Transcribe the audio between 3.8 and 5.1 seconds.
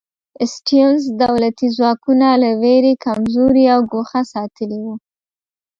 ګوښه ساتلي وو.